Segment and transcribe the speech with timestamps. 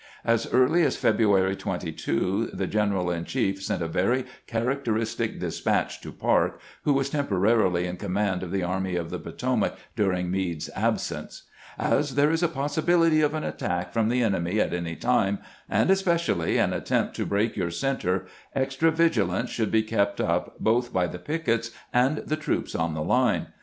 [0.25, 6.01] As early as February 22 the gen eral in chief sent a very characteristic despatch
[6.01, 10.71] to Parke, who was temporarily in command of the Army of the Potomac during Meade's
[10.75, 11.43] absence:"
[11.77, 15.37] As there is a possibility of an attack from the enemy at any time,
[15.69, 18.25] and especially an attempt to break your center,
[18.55, 23.03] extra vigilance should be kept up both by the pickets and the troops on the
[23.03, 23.49] line.